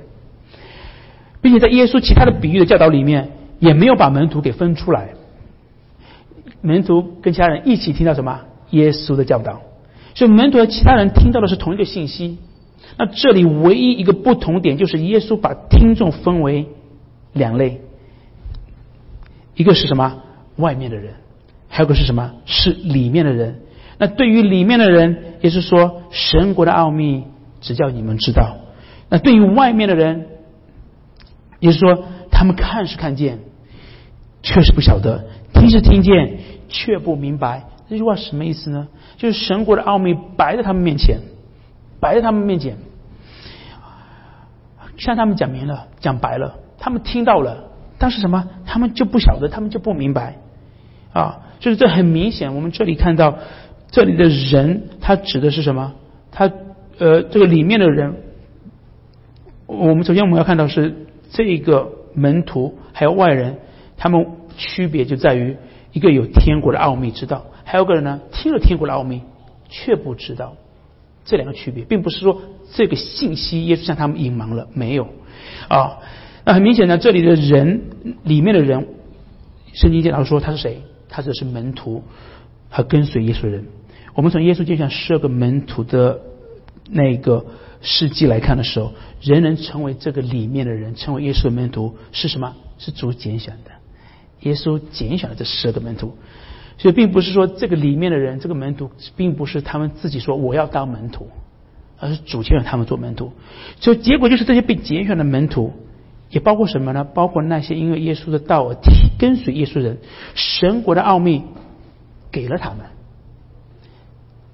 [1.41, 3.29] 并且在耶稣其他的比喻的教导里面，
[3.60, 5.12] 也没有把门徒给分出来，
[6.60, 8.41] 门徒跟其他人一起听到什么？
[8.71, 9.62] 耶稣的教导，
[10.15, 12.38] 所以门徒和其他人听到的是同一个信息。
[12.97, 16.65] 那这里唯一一个不同点就是耶稣把听众分为
[17.31, 17.79] 两类，
[19.56, 20.22] 一个是什么
[20.58, 21.13] 外面的人，
[21.70, 23.62] 还有个是什么是里面的人。
[23.98, 27.24] 那对于里面的人，也是说神国的奥秘
[27.62, 28.58] 只叫你们知道；
[29.10, 30.28] 那对于外面的人，
[31.60, 33.39] 也是说他们看是看见，
[34.44, 37.63] 确实不晓得；听是听见，却不明白。
[37.89, 38.88] 这句话什么意思呢？
[39.15, 41.20] 就是神国的奥秘摆在他们面前，
[42.02, 42.78] 摆在他们面前，
[44.98, 47.64] 向他们讲明了、讲白了，他们听到了，
[47.97, 48.47] 但是什么？
[48.65, 50.38] 他们就不晓得，他们就不明白
[51.13, 51.41] 啊！
[51.60, 53.38] 就是这很明显，我们这里看到。
[53.91, 55.93] 这里的人，他指的是什么？
[56.29, 56.51] 他
[56.97, 58.15] 呃，这个里面的人，
[59.67, 63.58] 我们首先我们要看到是这个门徒还有外人，
[63.95, 64.27] 他们
[64.58, 65.55] 区别就在于
[65.93, 69.21] 一个有天国的奥秘知道，还有个人呢听了天国的奥秘
[69.69, 70.55] 却不知道。
[71.23, 72.41] 这两个区别，并不是说
[72.73, 75.08] 这个信息耶稣向他们隐瞒了，没有
[75.69, 75.99] 啊。
[76.45, 77.81] 那很明显呢，这里的人
[78.23, 78.88] 里面的人，
[79.73, 80.81] 圣经经常说他是谁？
[81.10, 82.03] 他这是门徒
[82.69, 83.65] 和跟随耶稣的人。
[84.13, 86.21] 我们从耶稣就像十二个门徒的
[86.89, 87.45] 那个
[87.81, 92.55] 事迹来看的时候，人人成为这个里面的人，成为耶稣的门徒是什么？
[92.77, 93.71] 是主拣选的。
[94.41, 96.15] 耶稣拣选了这十二个门徒，
[96.77, 101.29] 所以并不是说这个里面的人，这个门徒并不是他们自己说我要当门徒，
[101.97, 103.31] 而是主拣选他们做门徒。
[103.79, 105.73] 所以结果就是这些被拣选的门徒，
[106.29, 107.03] 也包括什么呢？
[107.03, 108.75] 包括那些因为耶稣的道而
[109.17, 109.99] 跟随耶稣人，
[110.33, 111.43] 神国的奥秘
[112.31, 112.79] 给了他们。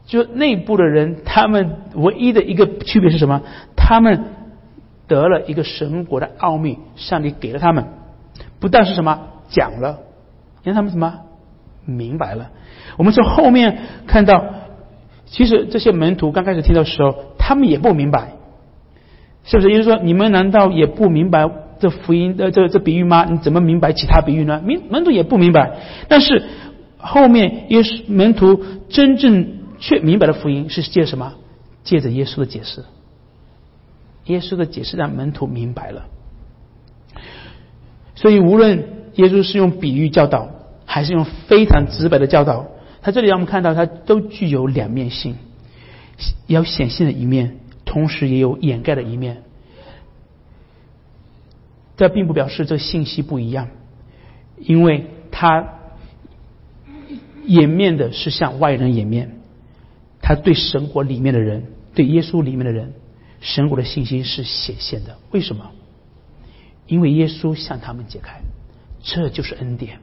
[0.05, 3.41] 就内部的人，他们唯一的一个区别是什么？
[3.77, 4.25] 他们
[5.07, 7.85] 得了一个神国的奥秘，上帝给了他们，
[8.59, 9.99] 不但是什么讲了，
[10.63, 11.21] 让他们什么
[11.85, 12.49] 明白了。
[12.97, 14.43] 我们从后面看到，
[15.25, 18.33] 其实这些门徒刚开始听到的时候，他们也不明白，
[19.43, 19.69] 是不是？
[19.71, 21.49] 也就是说，你们难道也不明白
[21.79, 23.25] 这福音的这这比喻吗？
[23.29, 24.61] 你怎么明白其他比喻呢？
[24.63, 26.43] 明门徒也不明白，但是
[26.97, 29.61] 后面耶稣门徒真正。
[29.83, 31.33] 却明白了福音是借什么？
[31.83, 32.83] 借着耶稣的解释。
[34.25, 36.05] 耶稣的解释让门徒明白了。
[38.13, 40.49] 所以无论耶稣是用比喻教导，
[40.85, 42.67] 还是用非常直白的教导，
[43.01, 45.35] 他这里让我们看到，他都具有两面性，
[46.45, 47.57] 有显现的一面，
[47.91, 49.43] 同时也有掩盖的一面。
[51.97, 53.67] 这并不表示这信息不一样，
[54.57, 55.73] 因为他
[57.45, 59.31] 掩面的是向外人掩面。
[60.21, 62.93] 他对神国里面的人，对耶稣里面的人，
[63.41, 65.17] 神国的信息是显现的。
[65.31, 65.69] 为什么？
[66.87, 68.39] 因为耶稣向他们解开，
[69.03, 69.99] 这就是恩典。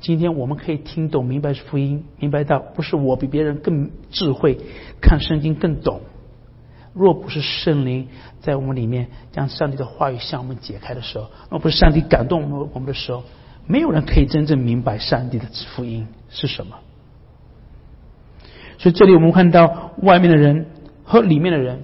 [0.00, 4.56] 今天我们可以听懂、明白福音，明白到不是我比别人更智慧，
[5.02, 6.00] 看圣经更懂。
[6.92, 8.08] 若不是圣灵
[8.40, 13.22] 在我们里面将上帝的话语向我们解开的时候，若不是上帝感动我们我们的时候，
[13.66, 16.76] 没有人可以真正明白上帝的福音是什么。
[18.78, 20.66] 所以这里我们看到外面的人
[21.04, 21.82] 和里面的人，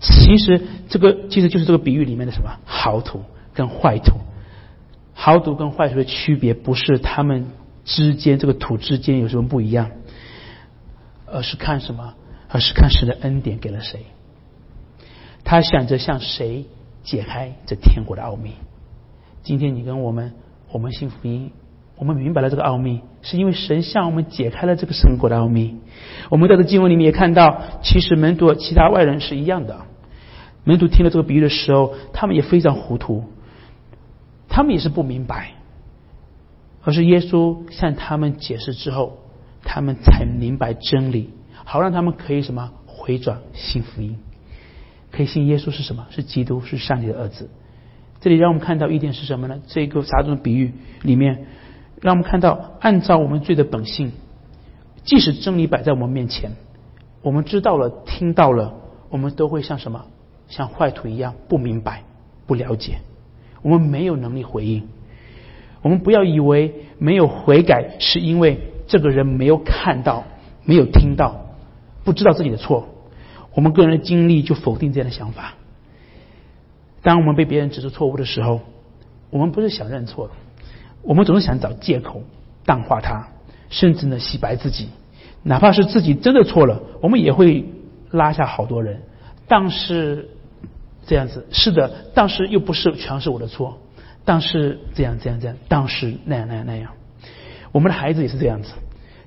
[0.00, 3.22] 其实这个其实就是这个比喻里面的什么好土
[3.54, 4.14] 跟坏土。
[5.12, 7.48] 好土跟坏土的区别不是他们
[7.84, 9.90] 之间这个土之间有什么不一样，
[11.26, 12.14] 而是看什么？
[12.48, 14.06] 而是看神的恩典给了谁。
[15.48, 16.66] 他想着向谁
[17.02, 18.52] 解开这天国的奥秘。
[19.42, 20.34] 今天你跟我们，
[20.70, 21.52] 我们信福音，
[21.96, 25.78] 我们明白了这个奥秘，是因为神向我们解开了这个神国的奥秘。
[26.28, 29.86] 我们在这经文里面也看到，其实门徒其他外人是一样的。
[30.64, 33.24] 门徒听了这个比喻的时候，他们也非常糊涂，
[34.50, 35.52] 他们也是不明白，
[36.84, 39.16] 而是耶稣向他们解释之后，
[39.62, 41.30] 他们才明白真理，
[41.64, 44.18] 好让他们可以什么回转信福音，
[45.10, 46.06] 可以信耶稣是什么？
[46.10, 47.48] 是基督，是上帝的儿子。
[48.20, 49.60] 这里让我们看到一点是什么呢？
[49.66, 51.46] 这个撒种的比喻里面，
[52.00, 54.12] 让我们看到，按照我们罪的本性，
[55.04, 56.52] 即使真理摆在我们面前，
[57.22, 58.74] 我们知道了、听到了，
[59.08, 60.04] 我们都会像什么？
[60.48, 62.04] 像坏土一样不明白、
[62.46, 62.98] 不了解，
[63.62, 64.88] 我们没有能力回应。
[65.82, 70.24] 我们不要以为没有悔改是因为这个人没有看到、
[70.64, 71.46] 没有听到、
[72.02, 72.88] 不知道自己的错。
[73.58, 75.54] 我们个人的经历就否定这样的想法。
[77.02, 78.60] 当我们被别人指出错误的时候，
[79.30, 80.30] 我们不是想认错，
[81.02, 82.22] 我们总是想找借口
[82.64, 83.26] 淡化它，
[83.68, 84.90] 甚至呢洗白自己。
[85.42, 87.64] 哪怕是自己真的错了，我们也会
[88.12, 89.02] 拉下好多人。
[89.48, 90.28] 但是。
[91.04, 93.78] 这样子是的，但是又不是全是我的错，
[94.26, 96.92] 但是这样这样这样，但是那样那样那样，
[97.72, 98.74] 我们的孩子也是这样子，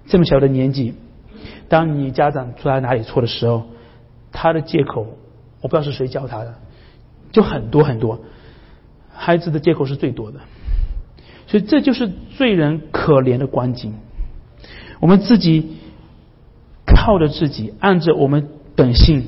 [0.05, 0.93] 这么小的年纪，
[1.69, 3.65] 当你家长出来哪里错的时候，
[4.31, 5.17] 他的借口
[5.61, 6.55] 我不知道是谁教他的，
[7.31, 8.21] 就很多很多，
[9.13, 10.39] 孩子的借口是最多的，
[11.47, 13.93] 所以这就是罪人可怜的光景，
[14.99, 15.77] 我们自己
[16.85, 19.25] 靠着自己，按着我们本性，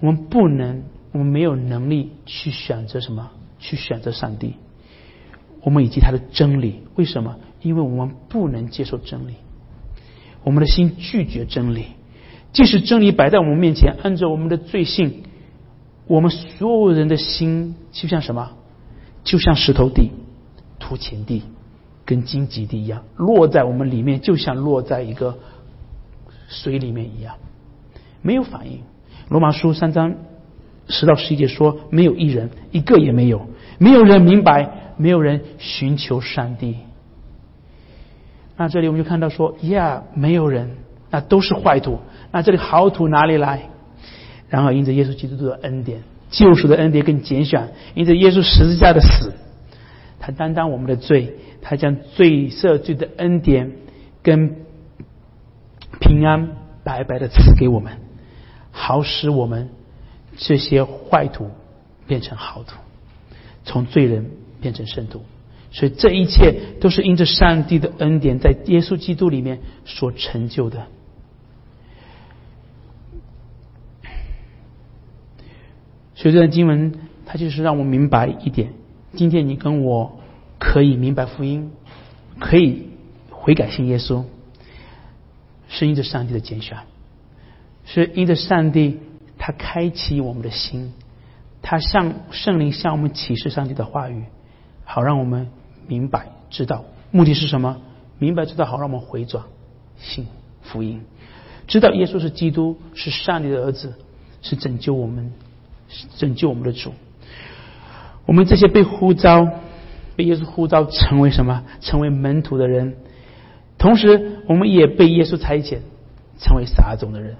[0.00, 0.84] 我们不能。
[1.10, 3.30] 我们没有能力去选择什么？
[3.58, 4.56] 去选择上帝，
[5.62, 6.82] 我们以及他的真理。
[6.96, 7.36] 为什么？
[7.62, 9.36] 因为我们不能接受真理，
[10.44, 11.86] 我们的心拒绝真理。
[12.52, 15.22] 即使真理摆在我们面前，按照我们的罪性，
[16.06, 18.50] 我们所有人的心就像什么？
[19.24, 20.10] 就像石头地、
[20.78, 21.42] 土钱地、
[22.04, 25.38] 跟荆棘地一样，落在我们里面，就像落在一个
[26.48, 27.34] 水里面一样，
[28.22, 28.80] 没有反应。
[29.28, 30.14] 罗马书三章。
[30.90, 36.76] 十到十一节说，没有一人，一个也没有，没有人明白，没有人寻求上帝。
[38.56, 40.78] 那这里我们就看到说，呀，没有人，
[41.10, 41.98] 那都是坏土。
[42.32, 43.70] 那这里好土哪里来？
[44.48, 49.32] 然后因着耶稣基督的恩典，救赎的恩典跟拣选，因着耶稣十字架的死，
[50.18, 53.72] 他担当我们的罪，他将罪赦罪的恩典
[54.22, 54.56] 跟
[56.00, 56.50] 平安
[56.84, 57.98] 白白的赐给我们，
[58.70, 59.70] 好使我们。
[60.40, 61.50] 这些坏土
[62.06, 62.76] 变成好土，
[63.64, 65.22] 从罪人变成圣徒，
[65.72, 70.86] 所以这一切都是因着上帝的恩典，在耶稣基督里面所成就的。
[76.18, 76.94] 所以这段经文，
[77.26, 78.72] 它就是让我明白一点：
[79.14, 80.18] 今天你跟我
[80.58, 81.70] 可以明白福音，
[82.40, 82.88] 可以
[83.30, 84.24] 悔改信耶稣，
[85.68, 86.78] 是因着上帝的拣选，
[87.84, 88.98] 是因着上帝。
[89.40, 90.92] 他开启我们的心，
[91.62, 94.24] 他向圣灵向我们启示上帝的话语，
[94.84, 95.48] 好让我们
[95.86, 97.80] 明白知道目的是什么？
[98.18, 99.44] 明白知道好让我们回转
[99.96, 100.26] 信
[100.60, 101.02] 福音，
[101.68, 103.94] 知道耶稣是基督，是上帝的儿子，
[104.42, 105.32] 是拯救我们、
[106.16, 106.92] 拯救我们的主。
[108.26, 109.48] 我们这些被呼召、
[110.16, 111.64] 被耶稣呼召成为什么？
[111.80, 112.96] 成为门徒的人，
[113.78, 115.78] 同时我们也被耶稣差遣
[116.38, 117.36] 成为撒种的人。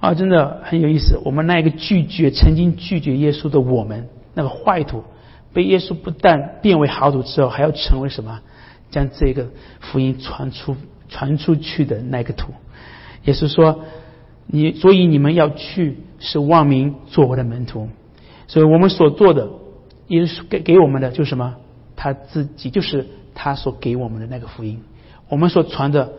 [0.00, 1.20] 啊，真的很有意思。
[1.24, 5.04] 我们那个拒绝、曾经拒绝耶稣的我们，那个坏土，
[5.52, 8.40] 被耶稣不但变为好土之后，还要成为什么？
[8.90, 9.46] 将这个
[9.80, 10.76] 福音传出、
[11.08, 12.52] 传出去的那个土。
[13.24, 13.84] 耶稣说
[14.46, 17.90] ：“你，所以你们要去，是万民做我的门徒。”
[18.48, 19.50] 所以我们所做的，
[20.06, 21.56] 耶稣给给我们的就是什么？
[21.94, 24.82] 他自己就是他所给我们的那个福音。
[25.28, 26.12] 我们所传的，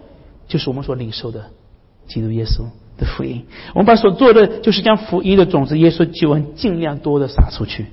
[0.48, 1.46] 就是我们所领受的
[2.06, 2.66] 基督耶稣。
[2.96, 7.88] 的福音，我们把所做的就是将福音的种子、耶稣基恩尽量多的撒出去。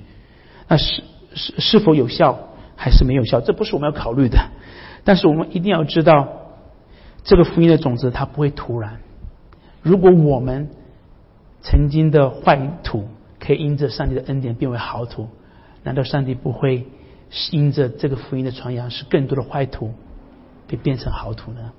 [0.67, 1.01] 那是
[1.33, 2.37] 是是否有效
[2.75, 3.41] 还是没有效？
[3.41, 4.37] 这不是我们要考虑的。
[5.03, 6.27] 但是我们一定要知道，
[7.23, 8.99] 这个福音的种子它不会突然。
[9.81, 10.69] 如果我们
[11.61, 13.07] 曾经的坏土
[13.39, 15.27] 可以因着上帝的恩典变为好土，
[15.83, 16.87] 难道上帝不会
[17.51, 19.93] 因着这个福音的传扬，使更多的坏土
[20.67, 21.71] 被变成好土呢？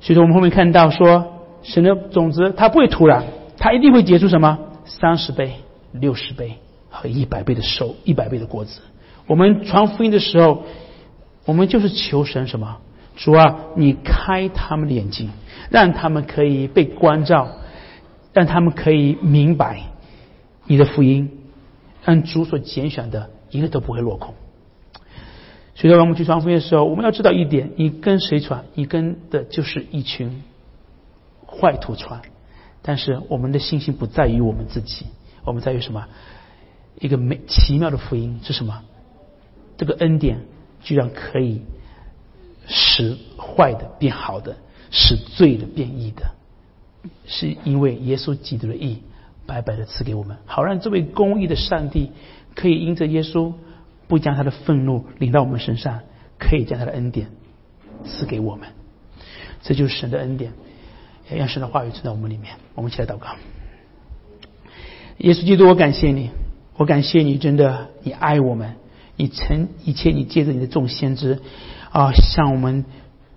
[0.00, 3.24] 所以说，我们后面看到说，神的种子它不会突然，
[3.56, 5.54] 它一定会结出什么三十倍、
[5.92, 6.58] 六十倍
[6.90, 8.80] 和一百倍的收，一百倍的果子。
[9.26, 10.64] 我们传福音的时候，
[11.44, 12.78] 我们就是求神什么？
[13.16, 15.30] 主啊，你开他们的眼睛，
[15.70, 17.48] 让他们可以被关照，
[18.34, 19.84] 让他们可以明白
[20.66, 21.30] 你的福音，
[22.04, 24.34] 按主所拣选的，一个都不会落空。
[25.74, 30.42] 所以当我们去传福音的时候，我们要知道一点：你跟谁传，你跟的就是一群
[31.46, 32.20] 坏徒传。
[32.82, 35.06] 但是我们的信心不在于我们自己，
[35.44, 36.06] 我们在于什么？
[37.00, 38.82] 一个美奇妙的福音是什么？
[39.76, 40.42] 这个恩典
[40.82, 41.62] 居然可以
[42.66, 44.56] 使坏的变好的，
[44.90, 46.30] 使罪的变义的，
[47.26, 49.02] 是因为耶稣基督的义
[49.46, 52.12] 白白的赐给我们，好让这位公义的上帝
[52.54, 53.52] 可以因着耶稣
[54.08, 56.00] 不将他的愤怒领到我们身上，
[56.38, 57.28] 可以将他的恩典
[58.04, 58.68] 赐给我们。
[59.62, 60.52] 这就是神的恩典，
[61.30, 62.56] 也让神的话语存在我们里面。
[62.74, 63.28] 我们一起来祷告。
[65.18, 66.30] 耶稣基督，我感谢你，
[66.76, 68.76] 我感谢你，真的，你爱我们。
[69.16, 71.38] 你曾一切，你借着你的众先知
[71.92, 72.84] 啊，向我们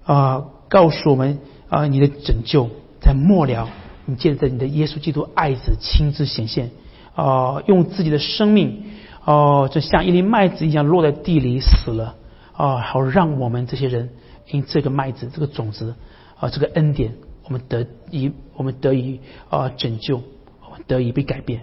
[0.04, 1.40] 啊告诉我们
[1.70, 2.70] 啊你的拯救
[3.08, 3.70] 在末了，
[4.06, 6.72] 你借着你的耶稣基督爱子亲自显现
[7.16, 8.84] 啊，用自己的生命
[9.24, 12.16] 哦，就像一粒麦子一样落在地里死了
[12.52, 14.10] 啊，好让我们这些人
[14.52, 15.96] 因这个麦子这个种子
[16.38, 17.14] 啊这个恩典，
[17.46, 21.62] 我们得以我们得以啊拯救，我们得以被改变。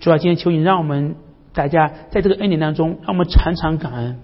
[0.00, 1.16] 主要今天求你让我们。
[1.54, 4.20] 大家在这个恩典当中，让我们常常感恩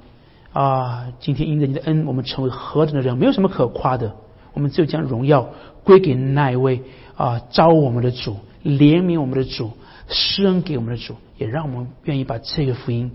[0.52, 1.08] 啊！
[1.18, 4.14] 今天因着你的恩，我们成为何等的人，没有什么可夸的。
[4.52, 5.48] 我们只有将荣耀
[5.85, 6.82] 归给那一位
[7.16, 9.72] 啊，招我们的主，怜悯我们的主，
[10.09, 13.12] 施恩给我们的主，也让我们愿意把这个福音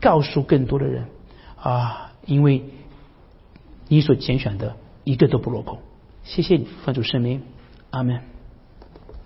[0.00, 1.06] 告诉更多的人
[1.56, 2.12] 啊！
[2.26, 2.62] 因为
[3.88, 5.78] 你所拣选的一个都不落空。
[6.22, 7.42] 谢谢你，奉主圣名，
[7.90, 8.31] 阿门。